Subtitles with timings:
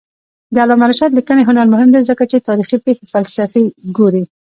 [0.53, 3.63] د علامه رشاد لیکنی هنر مهم دی ځکه چې تاریخي پېښې فلسفي
[3.97, 4.23] ګوري.